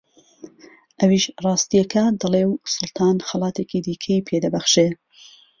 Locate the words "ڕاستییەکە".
1.43-2.03